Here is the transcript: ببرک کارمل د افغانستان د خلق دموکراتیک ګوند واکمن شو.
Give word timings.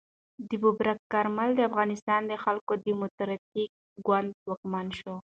ببرک 0.61 0.99
کارمل 1.13 1.49
د 1.55 1.59
افغانستان 1.69 2.21
د 2.27 2.33
خلق 2.43 2.67
دموکراتیک 2.87 3.69
ګوند 4.05 4.29
واکمن 4.47 4.87
شو. 4.99 5.15